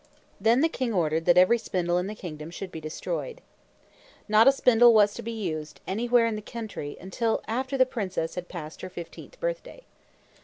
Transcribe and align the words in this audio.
Then 0.39 0.61
the 0.61 0.67
king 0.67 0.95
ordered 0.95 1.25
that 1.25 1.37
every 1.37 1.59
spindle 1.59 1.99
in 1.99 2.07
the 2.07 2.15
kingdom 2.15 2.49
should 2.49 2.71
be 2.71 2.81
destroyed. 2.81 3.39
Not 4.27 4.47
a 4.47 4.51
spindle 4.51 4.95
was 4.95 5.13
to 5.13 5.21
be 5.21 5.31
used, 5.31 5.79
anywhere 5.85 6.25
in 6.25 6.33
the 6.35 6.41
country, 6.41 6.97
until 6.99 7.43
after 7.47 7.77
the 7.77 7.85
princess 7.85 8.33
had 8.33 8.47
passed 8.49 8.81
her 8.81 8.89
fifteenth 8.89 9.39
birthday. 9.39 9.83